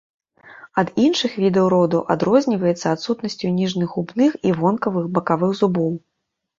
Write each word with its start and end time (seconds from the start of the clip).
Ад 0.81 0.87
іншых 1.03 1.35
відаў 1.43 1.67
роду 1.75 1.99
адрозніваецца 2.15 2.85
адсутнасцю 2.95 3.55
ніжніх 3.61 3.89
губных 4.01 4.31
і 4.49 4.59
вонкавых 4.61 5.05
бакавых 5.17 5.51
зубоў. 5.65 5.91